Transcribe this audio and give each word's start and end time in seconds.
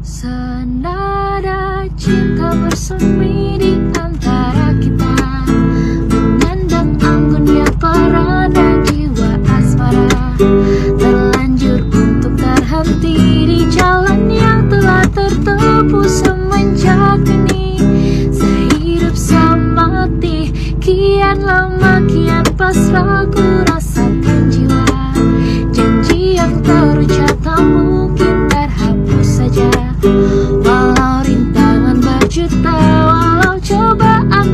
Senada 0.00 1.84
cinta 1.92 2.56
bersemi 2.56 3.60
di 3.60 3.76
antara 4.00 4.72
kita. 4.80 5.12
Menendang 6.08 6.96
anggunnya 7.04 7.68
perana 7.76 8.80
jiwa 8.88 9.36
asmara. 9.44 10.40
Terlanjur 10.96 11.84
untuk 11.92 12.32
terhenti 12.32 13.44
di 13.44 13.60
jalan 13.68 14.32
yang 14.32 14.72
telah 14.72 15.04
tertempuh 15.12 16.08
semenjak 16.08 17.20
ini. 17.28 17.76
Sehidup 18.32 19.12
semati 19.12 20.48
Kian 20.80 21.44
lama 21.44 22.00
kian 22.08 22.48
pasrah 22.56 23.28
ku 23.28 23.44
rasakan 23.68 23.99
Walau 33.40 33.56
cobaan 33.64 34.52